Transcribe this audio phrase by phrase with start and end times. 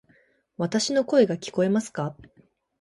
[0.57, 2.15] わたし（の声）が聞こえますか？